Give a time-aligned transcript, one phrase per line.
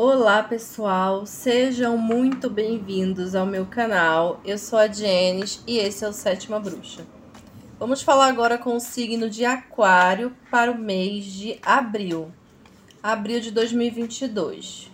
[0.00, 4.40] Olá pessoal, sejam muito bem-vindos ao meu canal.
[4.44, 7.04] Eu sou a Jenis e esse é o Sétima Bruxa.
[7.80, 12.30] Vamos falar agora com o signo de Aquário para o mês de abril,
[13.02, 14.88] abril de 2022.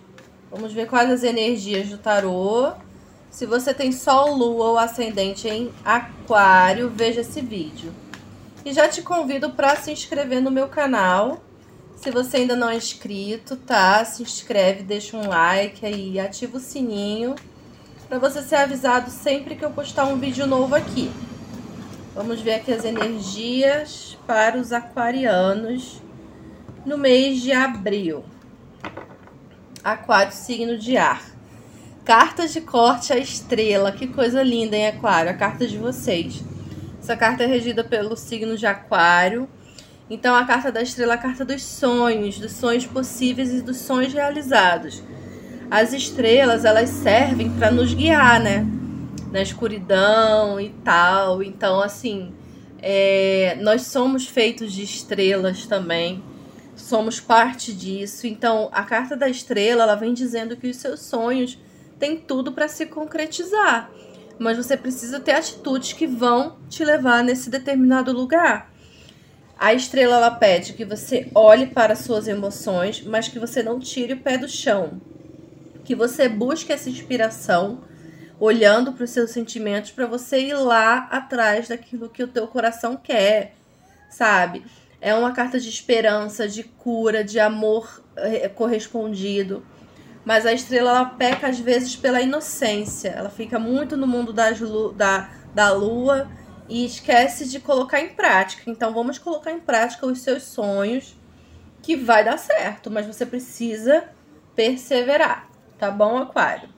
[0.49, 2.71] Vamos ver quais as energias do tarô.
[3.29, 7.93] Se você tem Sol, Lua ou Ascendente em Aquário, veja esse vídeo.
[8.65, 11.44] E já te convido para se inscrever no meu canal
[11.95, 14.03] se você ainda não é inscrito, tá?
[14.05, 17.35] Se inscreve, deixa um like aí, ativa o sininho
[18.07, 21.11] para você ser avisado sempre que eu postar um vídeo novo aqui.
[22.13, 26.01] Vamos ver aqui as energias para os aquarianos
[26.85, 28.23] no mês de abril.
[29.83, 31.23] Aquário, signo de ar.
[32.05, 33.91] Cartas de corte à estrela.
[33.91, 35.31] Que coisa linda, hein, Aquário?
[35.31, 36.43] A carta de vocês.
[37.01, 39.49] Essa carta é regida pelo signo de Aquário.
[40.09, 43.77] Então, a carta da estrela é a carta dos sonhos, dos sonhos possíveis e dos
[43.77, 45.01] sonhos realizados.
[45.69, 48.67] As estrelas, elas servem para nos guiar, né?
[49.31, 51.41] Na escuridão e tal.
[51.41, 52.31] Então, assim,
[52.79, 56.23] é, nós somos feitos de estrelas também.
[56.75, 58.27] Somos parte disso.
[58.27, 61.57] Então, a carta da estrela, ela vem dizendo que os seus sonhos
[61.97, 63.89] têm tudo para se concretizar.
[64.37, 68.74] Mas você precisa ter atitudes que vão te levar nesse determinado lugar.
[69.57, 74.13] A estrela ela pede que você olhe para suas emoções, mas que você não tire
[74.13, 74.99] o pé do chão.
[75.83, 77.83] Que você busque essa inspiração
[78.37, 82.97] olhando para os seus sentimentos para você ir lá atrás daquilo que o teu coração
[82.97, 83.55] quer,
[84.09, 84.65] sabe?
[84.99, 89.65] É uma carta de esperança, de cura, de amor eh, correspondido.
[90.25, 93.09] Mas a estrela ela peca às vezes pela inocência.
[93.09, 94.59] Ela fica muito no mundo das,
[94.95, 96.27] da, da lua
[96.67, 98.69] e esquece de colocar em prática.
[98.69, 101.15] Então vamos colocar em prática os seus sonhos
[101.81, 104.09] que vai dar certo, mas você precisa
[104.55, 106.69] perseverar, tá bom, Aquário?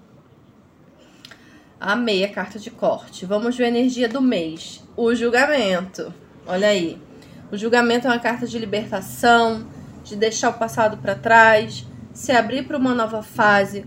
[1.80, 3.26] Amei a carta de corte.
[3.26, 4.84] Vamos ver a energia do mês.
[4.96, 6.12] O julgamento.
[6.46, 7.00] Olha aí.
[7.52, 9.68] O julgamento é uma carta de libertação,
[10.03, 13.86] de deixar o passado para trás, se abrir para uma nova fase.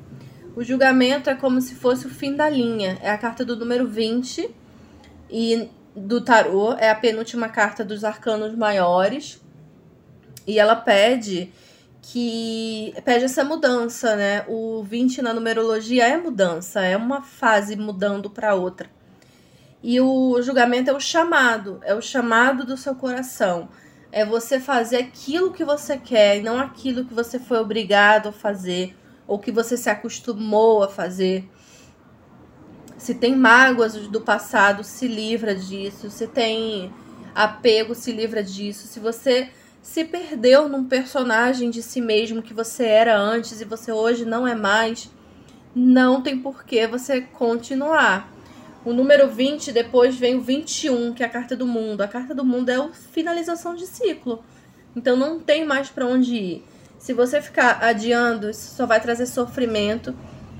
[0.54, 2.96] O julgamento é como se fosse o fim da linha.
[3.02, 4.48] É a carta do número 20
[5.28, 9.40] e do tarô, é a penúltima carta dos arcanos maiores.
[10.46, 11.52] E ela pede
[12.02, 14.44] que pede essa mudança, né?
[14.48, 18.88] O 20 na numerologia é mudança, é uma fase mudando para outra.
[19.82, 23.68] E o julgamento é o chamado, é o chamado do seu coração.
[24.12, 28.32] É você fazer aquilo que você quer e não aquilo que você foi obrigado a
[28.32, 28.96] fazer
[29.26, 31.48] ou que você se acostumou a fazer.
[33.00, 36.10] Se tem mágoas do passado, se livra disso.
[36.10, 36.92] Se tem
[37.34, 38.86] apego, se livra disso.
[38.86, 39.48] Se você
[39.80, 44.46] se perdeu num personagem de si mesmo que você era antes e você hoje não
[44.46, 45.10] é mais,
[45.74, 48.30] não tem por que você continuar.
[48.84, 52.02] O número 20, depois vem o 21, que é a carta do mundo.
[52.02, 54.44] A carta do mundo é a finalização de ciclo.
[54.94, 56.64] Então não tem mais para onde ir.
[56.98, 60.14] Se você ficar adiando, isso só vai trazer sofrimento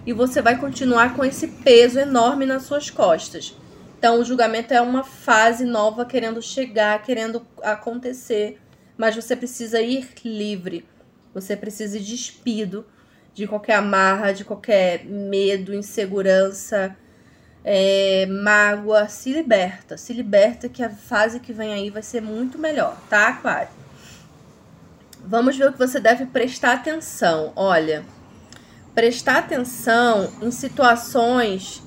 [0.06, 3.54] e você vai continuar com esse peso enorme nas suas costas.
[3.98, 8.58] Então, o julgamento é uma fase nova querendo chegar, querendo acontecer,
[8.96, 10.86] mas você precisa ir livre.
[11.34, 12.86] Você precisa ir despido
[13.34, 16.96] de qualquer amarra, de qualquer medo, insegurança,
[17.62, 19.06] é, mágoa.
[19.06, 23.28] Se liberta, se liberta que a fase que vem aí vai ser muito melhor, tá,
[23.28, 23.68] Aquário?
[25.22, 27.52] Vamos ver o que você deve prestar atenção.
[27.54, 28.02] Olha
[28.94, 31.82] prestar atenção em situações.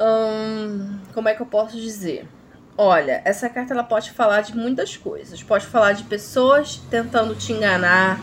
[0.00, 2.28] Hum, como é que eu posso dizer?
[2.78, 5.42] Olha, essa carta ela pode falar de muitas coisas.
[5.42, 8.20] Pode falar de pessoas tentando te enganar,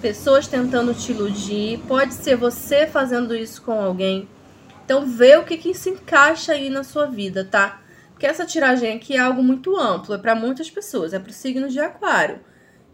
[0.00, 1.78] pessoas tentando te iludir.
[1.86, 4.28] Pode ser você fazendo isso com alguém.
[4.84, 7.80] Então, vê o que, que se encaixa aí na sua vida, tá?
[8.10, 11.32] Porque essa tiragem aqui é algo muito amplo, é para muitas pessoas, é para o
[11.32, 12.40] signo de Aquário.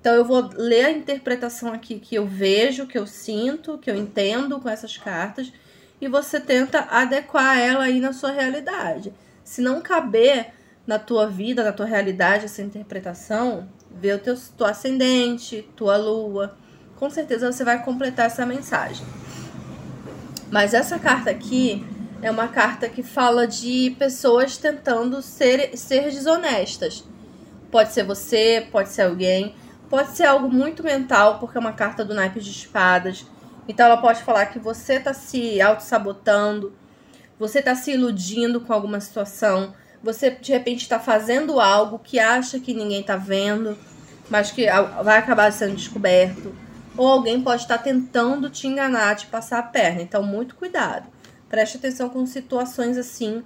[0.07, 3.97] Então eu vou ler a interpretação aqui que eu vejo, que eu sinto, que eu
[3.97, 5.53] entendo com essas cartas
[6.01, 9.13] e você tenta adequar ela aí na sua realidade.
[9.43, 10.53] Se não caber
[10.87, 16.57] na tua vida, na tua realidade essa interpretação, vê o teu tua ascendente, tua lua,
[16.95, 19.05] com certeza você vai completar essa mensagem.
[20.53, 21.85] Mas essa carta aqui
[22.23, 27.03] é uma carta que fala de pessoas tentando ser, ser desonestas.
[27.73, 29.53] Pode ser você, pode ser alguém
[29.89, 33.25] Pode ser algo muito mental, porque é uma carta do naipe de espadas.
[33.69, 36.73] Então ela pode falar que você está se auto-sabotando,
[37.39, 42.61] você está se iludindo com alguma situação, você de repente está fazendo algo que acha
[42.61, 43.77] que ninguém está vendo,
[44.31, 44.67] mas que
[45.03, 46.55] vai acabar sendo descoberto.
[46.97, 50.03] ou alguém pode estar tentando te enganar, te passar a perna.
[50.03, 51.07] Então, muito cuidado.
[51.49, 53.45] Preste atenção com situações assim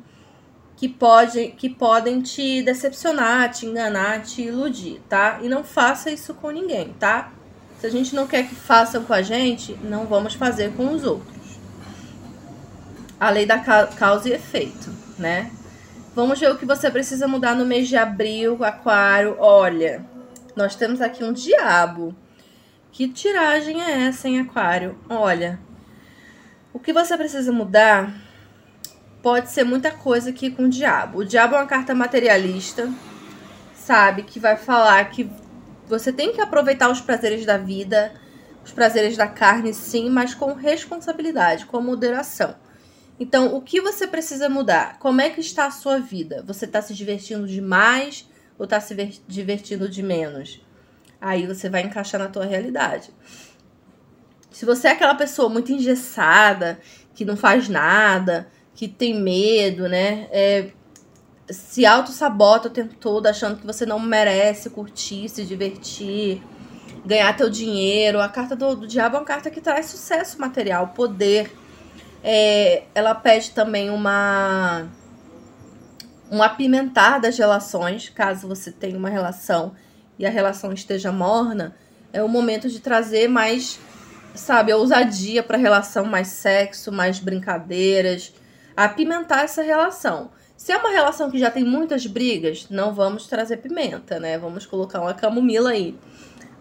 [0.80, 5.38] que, pode, que podem te decepcionar, te enganar, te iludir, tá?
[5.42, 7.30] E não faça isso com ninguém, tá?
[7.78, 11.04] Se a gente não quer que façam com a gente, não vamos fazer com os
[11.04, 11.58] outros.
[13.20, 15.50] A lei da causa e efeito, né?
[16.14, 19.36] Vamos ver o que você precisa mudar no mês de abril, aquário.
[19.38, 20.02] Olha,
[20.56, 22.16] nós temos aqui um diabo.
[22.90, 24.98] Que tiragem é essa, em aquário?
[25.10, 25.60] Olha,
[26.72, 28.29] o que você precisa mudar
[29.22, 31.18] pode ser muita coisa aqui com o diabo.
[31.18, 32.90] O diabo é uma carta materialista,
[33.74, 34.22] sabe?
[34.22, 35.30] Que vai falar que
[35.86, 38.12] você tem que aproveitar os prazeres da vida,
[38.64, 42.54] os prazeres da carne, sim, mas com responsabilidade, com moderação.
[43.18, 44.98] Então, o que você precisa mudar?
[44.98, 46.42] Como é que está a sua vida?
[46.46, 48.26] Você está se divertindo demais
[48.58, 48.94] ou está se
[49.28, 50.64] divertindo de menos?
[51.20, 53.12] Aí você vai encaixar na tua realidade.
[54.50, 56.80] Se você é aquela pessoa muito engessada,
[57.14, 58.48] que não faz nada,
[58.80, 60.26] que tem medo, né?
[60.32, 60.70] É,
[61.50, 66.42] se auto-sabota o tempo todo, achando que você não merece curtir, se divertir,
[67.04, 68.22] ganhar teu dinheiro.
[68.22, 71.54] A carta do, do diabo é uma carta que traz sucesso material, poder.
[72.24, 74.88] É, ela pede também uma
[76.30, 79.74] um apimentar das relações, caso você tenha uma relação
[80.18, 81.76] e a relação esteja morna,
[82.14, 83.78] é o momento de trazer mais,
[84.34, 88.32] sabe, ousadia para a relação, mais sexo, mais brincadeiras,
[88.84, 90.30] apimentar essa relação.
[90.56, 94.38] Se é uma relação que já tem muitas brigas, não vamos trazer pimenta, né?
[94.38, 95.98] Vamos colocar uma camomila aí.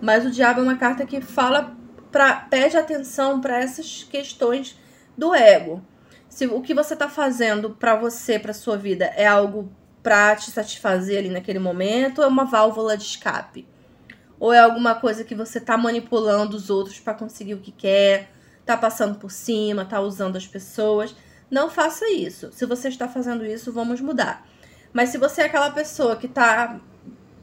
[0.01, 1.75] Mas o diabo é uma carta que fala
[2.11, 4.77] pra, pede atenção para essas questões
[5.17, 5.83] do ego.
[6.29, 9.69] Se o que você está fazendo para você, para sua vida, é algo
[10.01, 13.67] para te satisfazer ali naquele momento, ou é uma válvula de escape?
[14.39, 18.31] Ou é alguma coisa que você está manipulando os outros para conseguir o que quer,
[18.65, 21.13] tá passando por cima, tá usando as pessoas?
[21.49, 22.51] Não faça isso.
[22.51, 24.45] Se você está fazendo isso, vamos mudar.
[24.93, 26.79] Mas se você é aquela pessoa que tá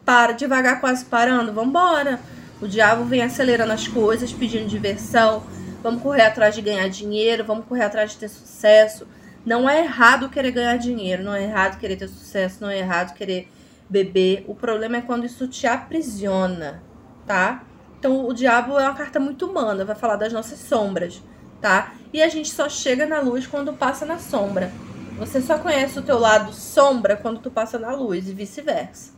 [0.04, 2.20] para devagar, quase parando, vambora.
[2.60, 5.42] O diabo vem acelerando as coisas, pedindo diversão.
[5.82, 9.06] Vamos correr atrás de ganhar dinheiro, vamos correr atrás de ter sucesso.
[9.44, 13.14] Não é errado querer ganhar dinheiro, não é errado querer ter sucesso, não é errado
[13.14, 13.48] querer
[13.88, 14.44] beber.
[14.48, 16.82] O problema é quando isso te aprisiona,
[17.26, 17.64] tá?
[17.98, 21.22] Então o diabo é uma carta muito humana, vai falar das nossas sombras
[21.60, 21.94] tá?
[22.12, 24.70] E a gente só chega na luz quando passa na sombra.
[25.18, 29.12] Você só conhece o teu lado sombra quando tu passa na luz e vice-versa.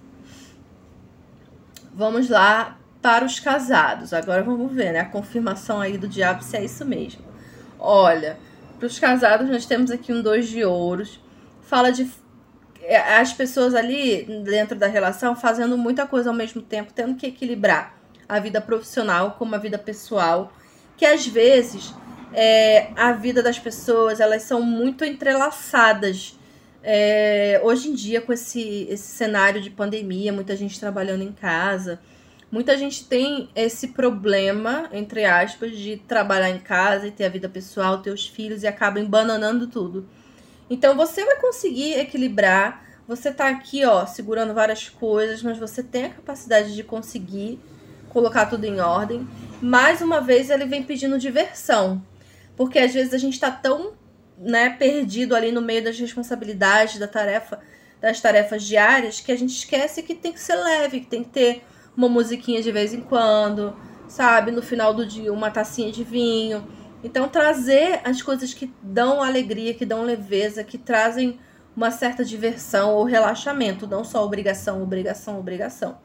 [1.93, 4.13] Vamos lá para os casados.
[4.13, 5.01] Agora vamos ver, né?
[5.01, 7.23] A confirmação aí do diabo se é isso mesmo.
[7.79, 8.39] Olha,
[8.79, 11.21] para os casados nós temos aqui um dois de ouros.
[11.63, 12.09] Fala de
[12.83, 17.27] é, as pessoas ali dentro da relação fazendo muita coisa ao mesmo tempo, tendo que
[17.27, 17.99] equilibrar
[18.29, 20.53] a vida profissional com a vida pessoal,
[20.97, 21.93] que às vezes
[22.33, 26.39] é, a vida das pessoas, elas são muito entrelaçadas.
[26.83, 32.01] É, hoje em dia, com esse, esse cenário de pandemia, muita gente trabalhando em casa,
[32.51, 37.49] muita gente tem esse problema, entre aspas, de trabalhar em casa e ter a vida
[37.49, 40.07] pessoal, ter os filhos e acaba embananando tudo.
[40.71, 42.87] Então você vai conseguir equilibrar.
[43.07, 47.59] Você tá aqui, ó, segurando várias coisas, mas você tem a capacidade de conseguir
[48.11, 49.27] colocar tudo em ordem.
[49.63, 52.03] Mais uma vez, ele vem pedindo diversão.
[52.59, 53.93] Porque às vezes a gente está tão
[54.37, 57.61] né, perdido ali no meio das responsabilidades, da tarefa,
[58.01, 61.31] das tarefas diárias, que a gente esquece que tem que ser leve, que tem que
[61.31, 61.65] ter
[61.97, 63.77] uma musiquinha de vez em quando,
[64.09, 64.51] sabe?
[64.51, 66.67] No final do dia, uma tacinha de vinho.
[67.03, 71.39] Então, trazer as coisas que dão alegria, que dão leveza, que trazem
[71.77, 75.99] uma certa diversão ou relaxamento, não só obrigação, obrigação, obrigação.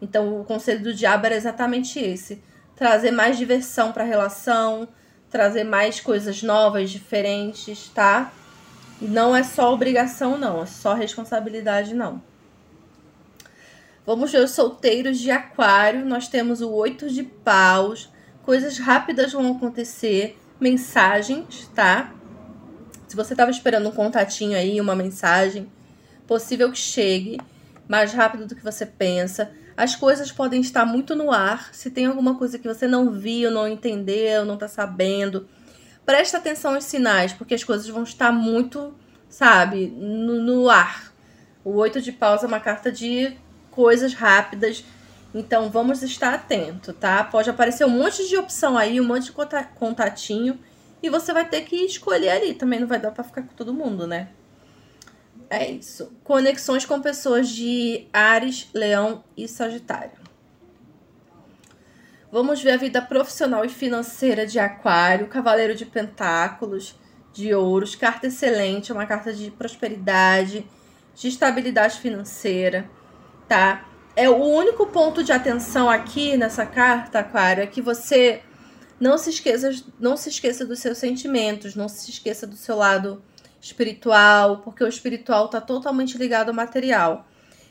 [0.00, 2.42] Então, o conselho do diabo era exatamente esse:
[2.74, 4.88] trazer mais diversão para a relação,
[5.30, 8.32] trazer mais coisas novas, diferentes, tá?
[9.00, 12.22] E não é só obrigação, não, é só responsabilidade, não.
[14.04, 16.04] Vamos ver os solteiros de aquário.
[16.04, 18.10] Nós temos o oito de paus.
[18.42, 20.38] Coisas rápidas vão acontecer.
[20.58, 22.12] Mensagens, tá?
[23.06, 25.70] Se você estava esperando um contatinho aí, uma mensagem,
[26.26, 27.38] possível que chegue
[27.88, 29.50] mais rápido do que você pensa.
[29.80, 31.72] As coisas podem estar muito no ar.
[31.72, 35.48] Se tem alguma coisa que você não viu, não entendeu, não está sabendo,
[36.04, 38.94] presta atenção aos sinais, porque as coisas vão estar muito,
[39.26, 41.10] sabe, no, no ar.
[41.64, 43.34] O oito de paus é uma carta de
[43.70, 44.84] coisas rápidas.
[45.34, 47.24] Então vamos estar atento, tá?
[47.24, 49.32] Pode aparecer um monte de opção aí, um monte de
[49.76, 50.60] contatinho.
[51.02, 52.52] E você vai ter que escolher ali.
[52.52, 54.28] Também não vai dar para ficar com todo mundo, né?
[55.50, 56.12] É isso.
[56.22, 60.12] Conexões com pessoas de Ares, Leão e Sagitário.
[62.30, 66.94] Vamos ver a vida profissional e financeira de Aquário, Cavaleiro de Pentáculos,
[67.32, 70.64] de Ouros, carta excelente, é uma carta de prosperidade,
[71.16, 72.88] de estabilidade financeira,
[73.48, 73.84] tá?
[74.14, 78.42] É o único ponto de atenção aqui nessa carta, Aquário, é que você
[79.00, 83.20] não se esqueça, não se esqueça dos seus sentimentos, não se esqueça do seu lado
[83.60, 87.26] espiritual, porque o espiritual está totalmente ligado ao material.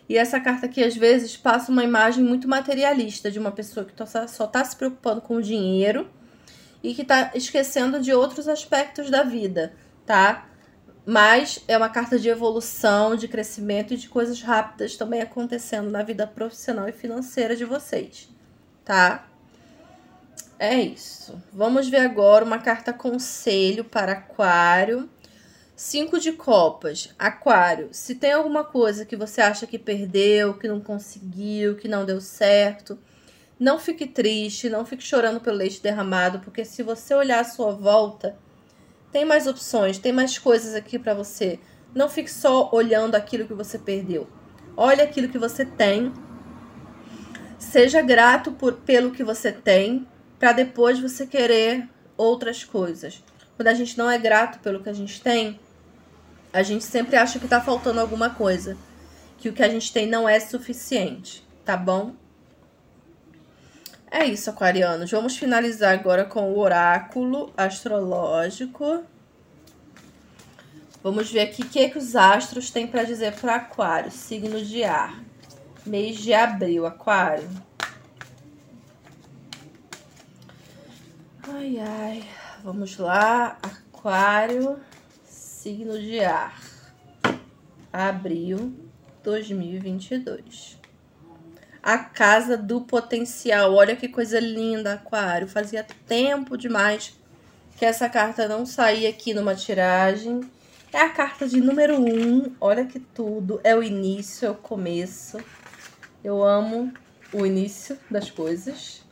[0.07, 3.93] E essa carta aqui, às vezes, passa uma imagem muito materialista de uma pessoa que
[4.27, 6.09] só está se preocupando com o dinheiro
[6.81, 9.73] e que está esquecendo de outros aspectos da vida,
[10.05, 10.47] tá?
[11.05, 16.01] Mas é uma carta de evolução, de crescimento e de coisas rápidas também acontecendo na
[16.01, 18.29] vida profissional e financeira de vocês,
[18.83, 19.27] tá?
[20.57, 21.41] É isso.
[21.53, 25.09] Vamos ver agora uma carta conselho para Aquário
[25.81, 27.87] Cinco de copas, aquário.
[27.93, 32.19] Se tem alguma coisa que você acha que perdeu, que não conseguiu, que não deu
[32.19, 32.99] certo,
[33.57, 37.71] não fique triste, não fique chorando pelo leite derramado, porque se você olhar à sua
[37.71, 38.37] volta,
[39.09, 41.57] tem mais opções, tem mais coisas aqui para você.
[41.95, 44.27] Não fique só olhando aquilo que você perdeu.
[44.75, 46.11] Olhe aquilo que você tem.
[47.57, 50.05] Seja grato por, pelo que você tem,
[50.37, 53.23] para depois você querer outras coisas.
[53.55, 55.57] Quando a gente não é grato pelo que a gente tem,
[56.51, 58.77] a gente sempre acha que tá faltando alguma coisa,
[59.37, 62.13] que o que a gente tem não é suficiente, tá bom?
[64.11, 65.11] É isso, aquarianos.
[65.11, 69.03] Vamos finalizar agora com o oráculo astrológico.
[71.03, 74.83] Vamos ver aqui o que, que os astros têm para dizer para Aquário, signo de
[74.83, 75.23] ar.
[75.85, 77.47] Mês de abril, Aquário.
[81.47, 82.23] Ai, ai.
[82.63, 84.79] Vamos lá, Aquário
[85.61, 86.57] signo de ar.
[87.91, 88.73] Abril
[89.21, 90.79] 2022.
[91.83, 93.73] A casa do potencial.
[93.73, 95.49] Olha que coisa linda, Aquário.
[95.49, 97.13] Fazia tempo demais
[97.77, 100.49] que essa carta não saía aqui numa tiragem.
[100.93, 102.07] É a carta de número 1.
[102.07, 102.55] Um.
[102.61, 103.59] Olha que tudo.
[103.61, 105.39] É o início, é o começo.
[106.23, 106.93] Eu amo
[107.33, 109.03] o início das coisas.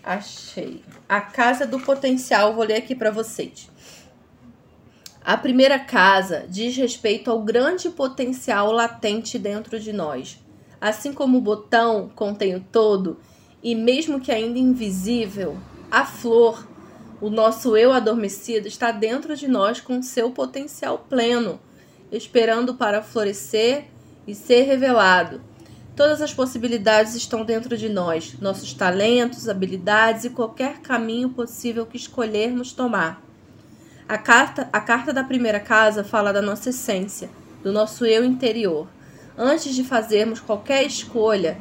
[0.00, 0.84] Achei.
[1.08, 2.54] A casa do potencial.
[2.54, 3.68] Vou ler aqui para vocês.
[5.24, 10.36] A primeira casa diz respeito ao grande potencial latente dentro de nós.
[10.80, 13.20] Assim como o botão contém o todo,
[13.62, 15.56] e mesmo que ainda invisível,
[15.88, 16.66] a flor,
[17.20, 21.60] o nosso eu adormecido, está dentro de nós com seu potencial pleno,
[22.10, 23.84] esperando para florescer
[24.26, 25.40] e ser revelado.
[25.94, 31.96] Todas as possibilidades estão dentro de nós, nossos talentos, habilidades e qualquer caminho possível que
[31.96, 33.22] escolhermos tomar.
[34.08, 37.30] A carta, a carta da primeira casa fala da nossa essência,
[37.62, 38.88] do nosso eu interior.
[39.38, 41.58] Antes de fazermos qualquer escolha,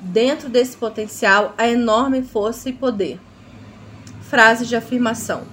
[0.00, 3.20] dentro desse potencial há enorme força e poder.
[4.22, 5.44] Frase de afirmação: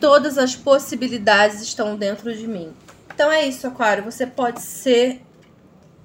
[0.00, 2.72] Todas as possibilidades estão dentro de mim.
[3.12, 4.04] Então é isso, Aquário.
[4.04, 5.22] Você pode ser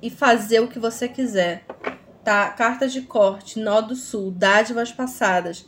[0.02, 1.66] e fazer o que você quiser.
[2.24, 2.50] Tá?
[2.50, 5.66] Carta de corte, nó do sul, dádivas passadas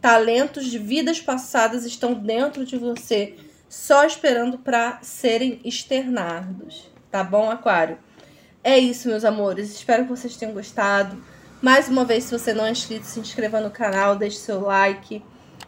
[0.00, 3.34] Talentos de vidas passadas estão dentro de você,
[3.68, 6.90] só esperando para serem externados.
[7.10, 7.98] Tá bom, Aquário?
[8.64, 9.74] É isso, meus amores.
[9.74, 11.22] Espero que vocês tenham gostado.
[11.60, 15.22] Mais uma vez, se você não é inscrito, se inscreva no canal, deixe seu like.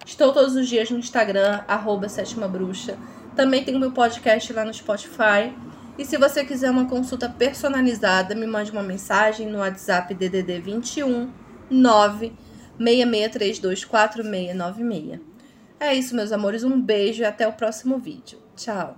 [0.06, 2.96] Estou todos os dias no Instagram, arroba Sétima Bruxa.
[3.36, 5.54] Também tem o meu podcast lá no Spotify.
[5.98, 11.30] E se você quiser uma consulta personalizada, me mande uma mensagem no WhatsApp DDD 21
[11.70, 12.32] 9
[12.82, 15.20] 66324696.
[15.78, 16.64] É isso, meus amores.
[16.64, 18.38] Um beijo e até o próximo vídeo.
[18.56, 18.96] Tchau!